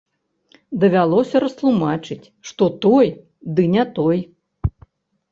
[0.83, 3.07] Давялося растлумачыць, што той,
[3.59, 4.19] ды не той.